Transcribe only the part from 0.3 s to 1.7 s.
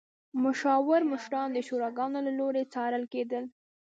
مشاور مشران د